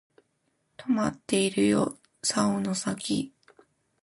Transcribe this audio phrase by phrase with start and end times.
[0.77, 3.35] とまっているよ竿の先